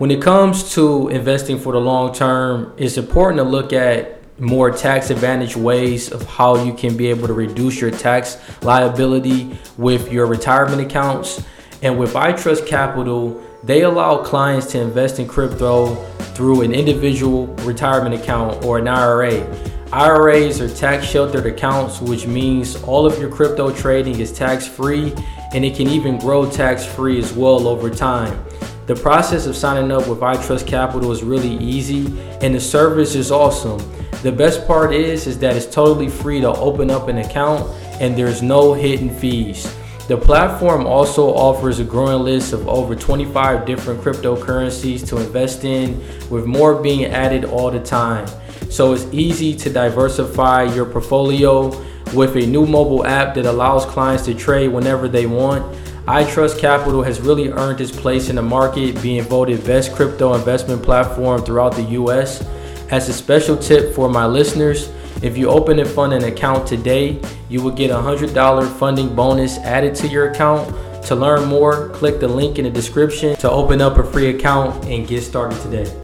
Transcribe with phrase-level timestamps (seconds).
[0.00, 4.70] When it comes to investing for the long term, it's important to look at more
[4.70, 10.10] tax advantage ways of how you can be able to reduce your tax liability with
[10.10, 11.44] your retirement accounts.
[11.82, 15.96] And with iTrust Capital, they allow clients to invest in crypto
[16.32, 19.44] through an individual retirement account or an IRA.
[19.92, 25.12] IRAs are tax sheltered accounts, which means all of your crypto trading is tax free
[25.52, 28.42] and it can even grow tax free as well over time.
[28.90, 32.06] The process of signing up with iTrust Capital is really easy
[32.40, 33.80] and the service is awesome.
[34.24, 38.18] The best part is is that it's totally free to open up an account and
[38.18, 39.72] there's no hidden fees.
[40.08, 46.02] The platform also offers a growing list of over 25 different cryptocurrencies to invest in,
[46.28, 48.26] with more being added all the time.
[48.70, 51.68] So it's easy to diversify your portfolio
[52.12, 55.76] with a new mobile app that allows clients to trade whenever they want.
[56.10, 60.82] iTrust Capital has really earned its place in the market, being voted best crypto investment
[60.82, 62.44] platform throughout the US.
[62.90, 64.90] As a special tip for my listeners,
[65.22, 69.58] if you open and fund an account today, you will get a $100 funding bonus
[69.58, 70.74] added to your account.
[71.04, 74.86] To learn more, click the link in the description to open up a free account
[74.86, 76.02] and get started today.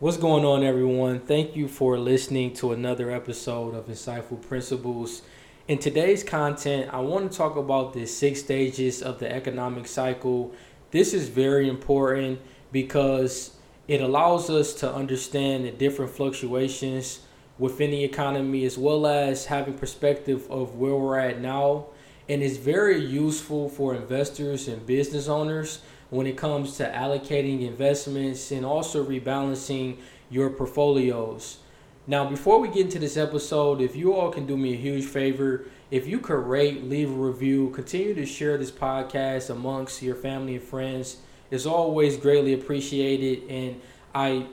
[0.00, 1.20] What's going on, everyone?
[1.20, 5.22] Thank you for listening to another episode of Insightful Principles.
[5.68, 10.52] In today's content, I want to talk about the six stages of the economic cycle.
[10.90, 12.40] This is very important
[12.72, 17.20] because it allows us to understand the different fluctuations
[17.58, 21.86] within the economy as well as having perspective of where we're at now
[22.28, 28.50] and it's very useful for investors and business owners when it comes to allocating investments
[28.50, 29.96] and also rebalancing
[30.30, 31.58] your portfolios.
[32.04, 35.04] Now, before we get into this episode, if you all can do me a huge
[35.04, 40.16] favor, if you could rate, leave a review, continue to share this podcast amongst your
[40.16, 41.18] family and friends,
[41.52, 43.48] it's always greatly appreciated.
[43.48, 43.80] And
[44.12, 44.46] I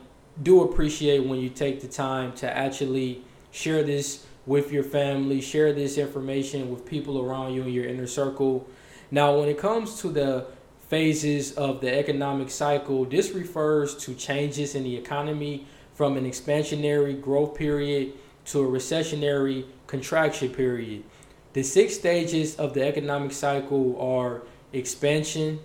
[0.43, 5.73] do appreciate when you take the time to actually share this with your family, share
[5.73, 8.67] this information with people around you in your inner circle.
[9.09, 10.45] Now, when it comes to the
[10.87, 15.65] phases of the economic cycle, this refers to changes in the economy
[15.99, 18.13] from an expansionary growth period
[18.45, 21.03] to a recessionary contraction period.
[21.51, 25.59] The six stages of the economic cycle are expansion,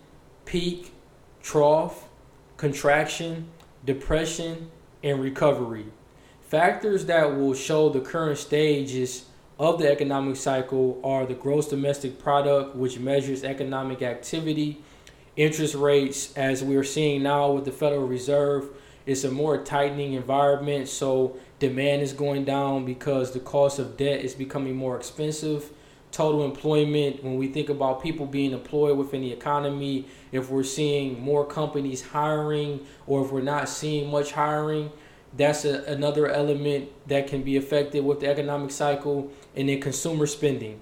[0.45, 0.93] peak,
[1.41, 2.09] trough,
[2.57, 3.47] contraction,
[3.85, 4.73] depression,
[5.05, 5.87] and recovery.
[6.49, 9.27] Factors that will show the current stages
[9.61, 14.83] of the economic cycle are the gross domestic product, which measures economic activity,
[15.37, 18.69] interest rates, as we're seeing now with the Federal Reserve.
[19.07, 24.21] It's a more tightening environment, so demand is going down because the cost of debt
[24.21, 25.71] is becoming more expensive
[26.15, 31.21] total employment, when we think about people being employed within the economy, if we're seeing
[31.21, 34.93] more companies hiring or if we're not seeing much hiring,
[35.37, 40.25] that's a, another element that can be affected with the economic cycle and then consumer
[40.29, 40.81] spending.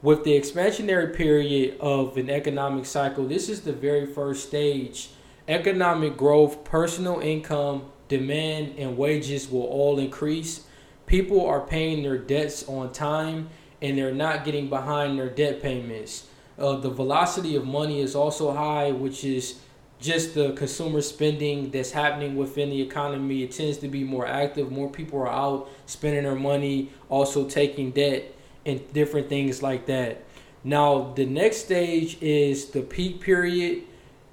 [0.00, 5.10] With the expansionary period of an economic cycle, this is the very first stage.
[5.48, 10.64] Economic growth, personal income, demand, and wages will all increase.
[11.06, 13.48] People are paying their debts on time
[13.80, 16.26] and they're not getting behind their debt payments.
[16.58, 19.60] Uh, the velocity of money is also high, which is
[20.00, 23.42] just the consumer spending that's happening within the economy.
[23.42, 24.70] It tends to be more active.
[24.70, 28.34] More people are out spending their money, also taking debt
[28.66, 30.24] and different things like that.
[30.62, 33.84] Now, the next stage is the peak period.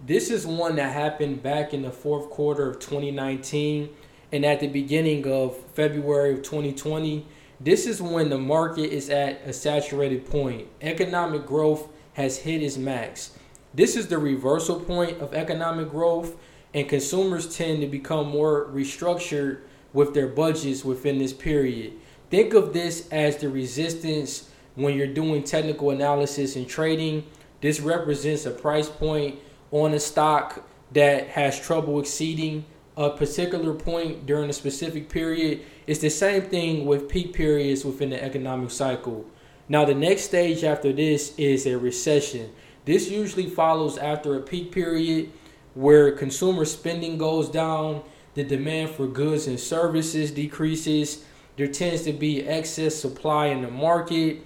[0.03, 3.89] This is one that happened back in the fourth quarter of 2019
[4.31, 7.25] and at the beginning of February of 2020
[7.59, 10.67] this is when the market is at a saturated point.
[10.81, 13.31] Economic growth has hit its max.
[13.73, 16.35] This is the reversal point of economic growth,
[16.73, 19.61] and consumers tend to become more restructured
[19.93, 21.93] with their budgets within this period.
[22.29, 27.25] Think of this as the resistance when you're doing technical analysis and trading.
[27.61, 29.39] This represents a price point
[29.71, 32.65] on a stock that has trouble exceeding
[32.97, 35.61] a particular point during a specific period.
[35.85, 39.25] It's the same thing with peak periods within the economic cycle.
[39.67, 42.51] Now, the next stage after this is a recession.
[42.85, 45.31] This usually follows after a peak period
[45.73, 48.03] where consumer spending goes down,
[48.35, 51.25] the demand for goods and services decreases,
[51.57, 54.41] there tends to be excess supply in the market,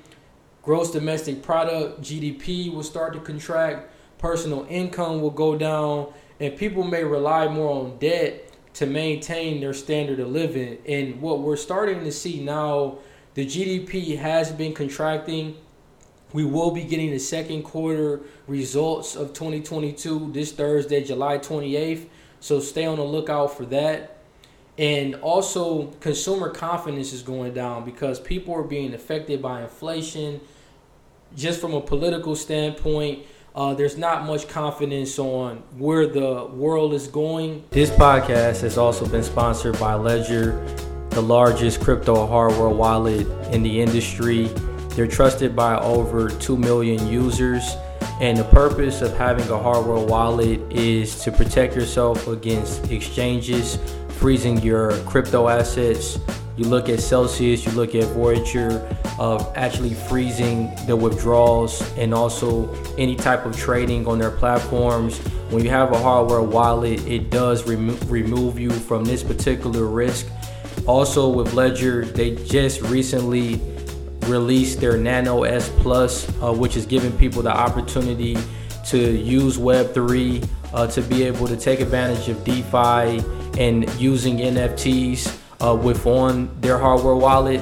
[0.63, 3.88] gross domestic product, GDP will start to contract,
[4.19, 8.45] personal income will go down, and people may rely more on debt
[8.75, 10.77] to maintain their standard of living.
[10.87, 12.99] And what we're starting to see now,
[13.33, 15.55] the GDP has been contracting.
[16.31, 22.05] We will be getting the second quarter results of 2022 this Thursday, July 28th.
[22.39, 24.17] So stay on the lookout for that.
[24.77, 30.39] And also, consumer confidence is going down because people are being affected by inflation.
[31.35, 37.07] Just from a political standpoint, uh, there's not much confidence on where the world is
[37.07, 37.63] going.
[37.71, 40.63] This podcast has also been sponsored by Ledger,
[41.09, 44.45] the largest crypto hardware wallet in the industry.
[44.89, 47.75] They're trusted by over 2 million users.
[48.21, 53.77] And the purpose of having a hardware wallet is to protect yourself against exchanges
[54.19, 56.19] freezing your crypto assets.
[56.59, 58.85] You look at Celsius, you look at Voyager,
[59.17, 65.19] of actually freezing the withdrawals and also any type of trading on their platforms.
[65.51, 70.27] When you have a hardware wallet, it does remo- remove you from this particular risk.
[70.85, 73.61] Also, with Ledger, they just recently
[74.23, 78.37] released their Nano S Plus, uh, which is giving people the opportunity
[78.87, 83.23] to use Web3 uh, to be able to take advantage of DeFi
[83.57, 87.61] and using NFTs uh, with on their hardware wallet.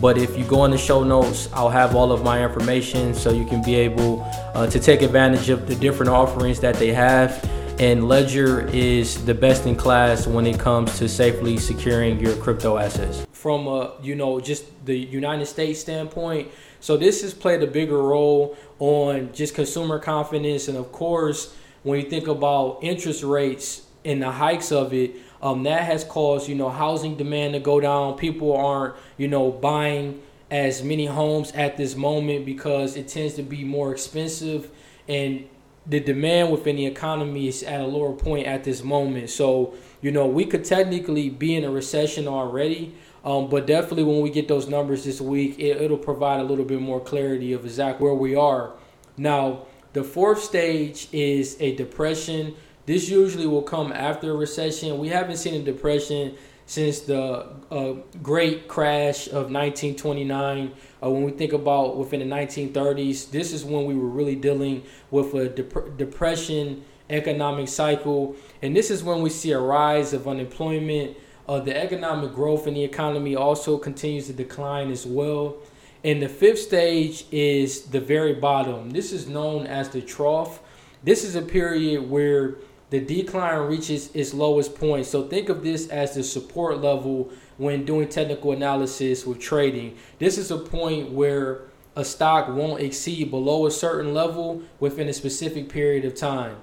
[0.00, 3.30] But if you go in the show notes, I'll have all of my information so
[3.30, 4.22] you can be able
[4.54, 7.48] uh, to take advantage of the different offerings that they have.
[7.78, 12.78] And Ledger is the best in class when it comes to safely securing your crypto
[12.78, 13.26] assets.
[13.32, 16.50] From a, you know, just the United States standpoint,
[16.80, 22.00] so this has played a bigger role on just consumer confidence, and of course, when
[22.00, 26.54] you think about interest rates and the hikes of it, um, that has caused you
[26.54, 28.16] know housing demand to go down.
[28.16, 33.42] People aren't you know buying as many homes at this moment because it tends to
[33.42, 34.70] be more expensive
[35.08, 35.48] and
[35.86, 39.30] the demand within the economy is at a lower point at this moment.
[39.30, 42.94] So, you know, we could technically be in a recession already,
[43.24, 46.64] um, but definitely when we get those numbers this week, it, it'll provide a little
[46.64, 48.72] bit more clarity of exactly where we are.
[49.16, 52.54] Now, the fourth stage is a depression.
[52.84, 54.98] This usually will come after a recession.
[54.98, 56.34] We haven't seen a depression
[56.66, 60.72] since the uh, great crash of 1929.
[61.02, 64.82] Uh, when we think about within the 1930s, this is when we were really dealing
[65.10, 68.34] with a dep- depression economic cycle.
[68.62, 71.16] And this is when we see a rise of unemployment.
[71.48, 75.56] Uh, the economic growth in the economy also continues to decline as well.
[76.04, 78.90] And the fifth stage is the very bottom.
[78.90, 80.60] This is known as the trough.
[81.04, 82.56] This is a period where
[82.92, 85.06] the decline reaches its lowest point.
[85.06, 89.96] So think of this as the support level when doing technical analysis with trading.
[90.18, 91.62] This is a point where
[91.96, 96.56] a stock won't exceed below a certain level within a specific period of time.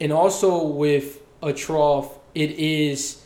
[0.00, 3.24] And also with a trough, it is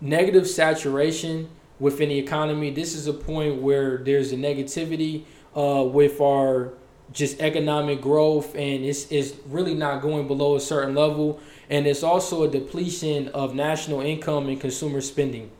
[0.00, 2.72] negative saturation within the economy.
[2.72, 5.22] This is a point where there's a negativity
[5.56, 6.72] uh, with our
[7.12, 11.40] just economic growth and it's, it's really not going below a certain level
[11.70, 15.50] and it's also a depletion of national income and consumer spending.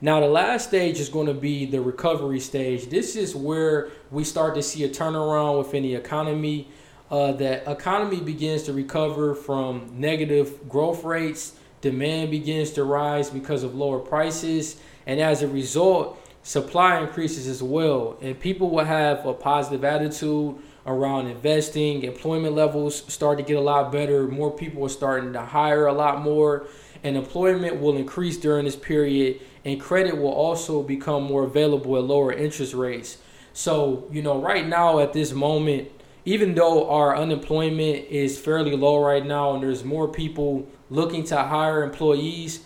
[0.00, 2.88] Now the last stage is going to be the recovery stage.
[2.88, 6.68] This is where we start to see a turnaround within the economy.
[7.10, 11.56] Uh, the economy begins to recover from negative growth rates.
[11.80, 14.80] Demand begins to rise because of lower prices.
[15.06, 18.16] And as a result supply increases as well.
[18.22, 20.56] And people will have a positive attitude
[20.86, 22.02] around investing.
[22.02, 24.26] Employment levels start to get a lot better.
[24.26, 26.66] More people are starting to hire a lot more,
[27.02, 29.40] and employment will increase during this period.
[29.64, 33.18] And credit will also become more available at lower interest rates.
[33.52, 35.90] So, you know, right now at this moment,
[36.24, 41.36] even though our unemployment is fairly low right now and there's more people looking to
[41.36, 42.64] hire employees,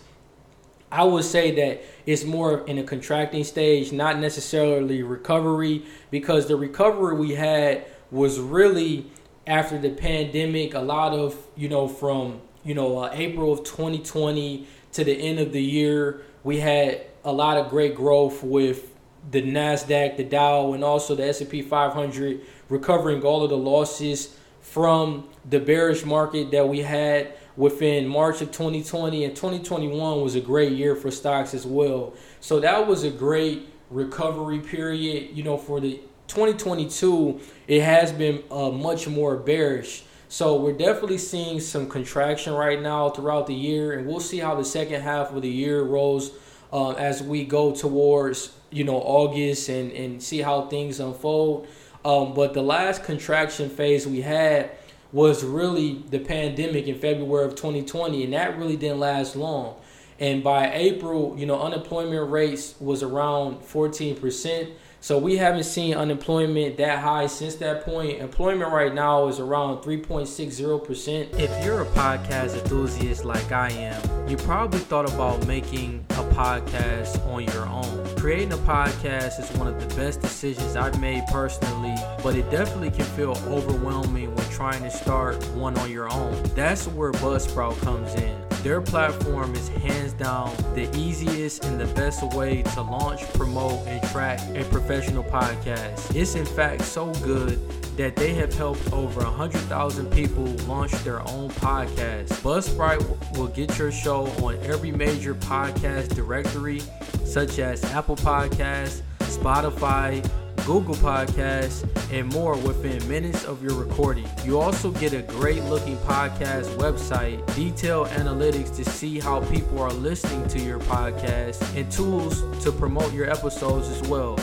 [0.91, 6.55] I would say that it's more in a contracting stage, not necessarily recovery, because the
[6.55, 9.11] recovery we had was really
[9.47, 10.73] after the pandemic.
[10.73, 15.39] A lot of you know from you know uh, April of 2020 to the end
[15.39, 18.95] of the year, we had a lot of great growth with
[19.31, 25.27] the Nasdaq, the Dow, and also the S&P 500 recovering all of the losses from
[25.49, 30.73] the bearish market that we had within March of 2020 and 2021 was a great
[30.73, 32.13] year for stocks as well.
[32.41, 38.43] So that was a great recovery period, you know, for the 2022, it has been
[38.51, 40.03] uh, much more bearish.
[40.27, 44.55] So we're definitely seeing some contraction right now throughout the year, and we'll see how
[44.55, 46.31] the second half of the year rolls
[46.73, 51.67] uh, as we go towards you know August and and see how things unfold.
[52.03, 54.71] Um, but the last contraction phase we had
[55.11, 59.75] was really the pandemic in February of 2020, and that really didn't last long.
[60.19, 64.69] And by April, you know, unemployment rates was around 14 percent.
[65.05, 68.17] So we haven't seen unemployment that high since that point.
[68.17, 71.39] Employment right now is around 3.60%.
[71.39, 77.23] If you're a podcast enthusiast like I am, you probably thought about making a podcast
[77.27, 78.15] on your own.
[78.17, 81.93] Creating a podcast is one of the best decisions I've made personally,
[82.23, 86.41] but it definitely can feel overwhelming when trying to start one on your own.
[86.55, 88.44] That's where Buzzsprout comes in.
[88.65, 94.01] Their platform is hands down the easiest and the best way to launch, promote, and
[94.09, 96.15] track a professional podcast.
[96.15, 97.59] It's in fact so good
[97.95, 102.29] that they have helped over 100,000 people launch their own podcast.
[102.41, 106.81] Buzzsprout will get your show on every major podcast directory,
[107.23, 110.27] such as Apple Podcasts, Spotify,
[110.65, 114.27] Google Podcasts, and more within minutes of your recording.
[114.43, 119.93] You also get a great looking podcast website, detailed analytics to see how people are
[119.93, 124.37] listening to your podcast, and tools to promote your episodes as well.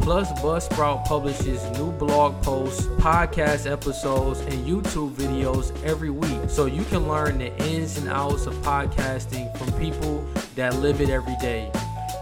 [0.00, 6.48] Plus, Buzzsprout publishes new blog posts, podcast episodes, and YouTube videos every week.
[6.48, 10.26] So you can learn the ins and outs of podcasting from people
[10.56, 11.70] that live it every day.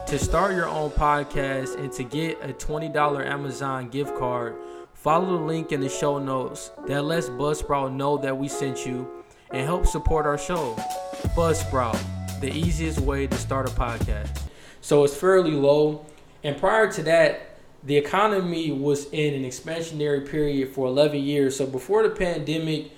[0.09, 4.57] To start your own podcast and to get a $20 Amazon gift card,
[4.95, 9.07] follow the link in the show notes that lets Buzzsprout know that we sent you
[9.51, 10.77] and help support our show.
[11.37, 12.01] Buzzsprout,
[12.41, 14.41] the easiest way to start a podcast.
[14.81, 16.07] So it's fairly low.
[16.43, 21.55] And prior to that, the economy was in an expansionary period for 11 years.
[21.55, 22.93] So before the pandemic,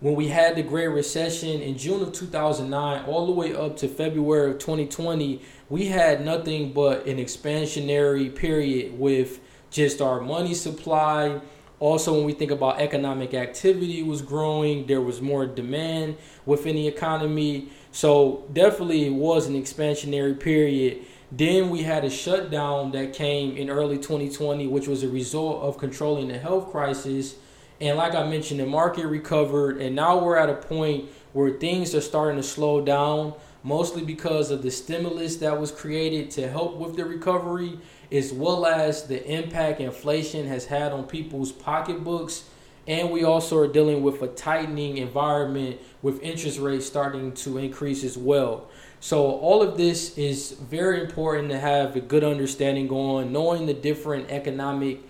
[0.00, 3.88] when we had the Great Recession in June of 2009, all the way up to
[3.88, 11.40] February of 2020, we had nothing but an expansionary period with just our money supply.
[11.80, 16.86] Also, when we think about economic activity was growing, there was more demand within the
[16.86, 17.68] economy.
[17.90, 21.04] So definitely it was an expansionary period.
[21.32, 25.78] Then we had a shutdown that came in early 2020, which was a result of
[25.78, 27.36] controlling the health crisis
[27.80, 31.94] and like I mentioned, the market recovered, and now we're at a point where things
[31.94, 36.76] are starting to slow down, mostly because of the stimulus that was created to help
[36.76, 37.78] with the recovery,
[38.12, 42.44] as well as the impact inflation has had on people's pocketbooks.
[42.86, 48.04] And we also are dealing with a tightening environment with interest rates starting to increase
[48.04, 48.68] as well.
[49.00, 53.74] So, all of this is very important to have a good understanding on, knowing the
[53.74, 55.00] different economic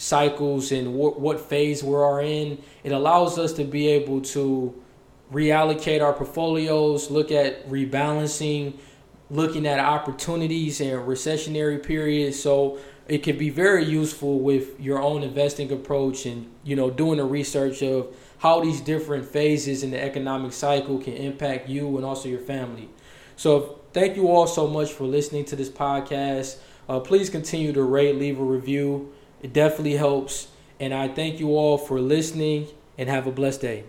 [0.00, 2.58] cycles and what, what phase we are in.
[2.82, 4.74] It allows us to be able to
[5.30, 8.78] reallocate our portfolios, look at rebalancing,
[9.28, 12.42] looking at opportunities in recessionary periods.
[12.42, 12.78] So
[13.08, 17.24] it can be very useful with your own investing approach and you know doing the
[17.24, 22.26] research of how these different phases in the economic cycle can impact you and also
[22.26, 22.88] your family.
[23.36, 26.56] So thank you all so much for listening to this podcast.
[26.88, 29.12] Uh, please continue to rate, leave a review.
[29.42, 30.48] It definitely helps.
[30.78, 33.84] And I thank you all for listening and have a blessed day.